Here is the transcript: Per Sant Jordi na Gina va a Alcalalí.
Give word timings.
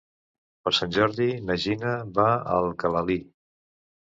Per 0.67 0.71
Sant 0.77 0.95
Jordi 0.95 1.27
na 1.49 1.57
Gina 1.65 1.93
va 2.17 2.27
a 2.31 2.57
Alcalalí. 2.63 3.21